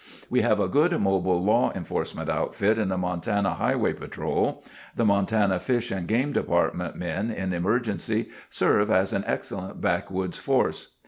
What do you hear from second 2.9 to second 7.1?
Montana Highway Patrol. The Montana Fish and Game Dept.